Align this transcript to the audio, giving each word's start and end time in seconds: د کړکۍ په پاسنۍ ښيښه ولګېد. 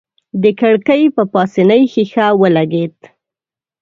د 0.41 0.43
کړکۍ 0.59 1.03
په 1.15 1.23
پاسنۍ 1.33 1.83
ښيښه 1.91 2.27
ولګېد. 2.41 2.95